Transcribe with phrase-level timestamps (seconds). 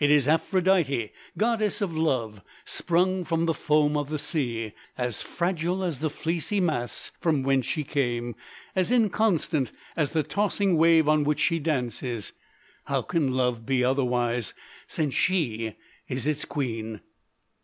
[0.00, 5.84] It is Aphrodite, goddess of love sprung from the foam of the sea as fragile
[5.84, 8.34] as the fleecy mass from whence she came;
[8.74, 12.32] as inconstant as the tossing wave on which she dances.
[12.86, 14.52] How can love be otherwise,
[14.88, 15.76] since she
[16.08, 17.00] is its queen?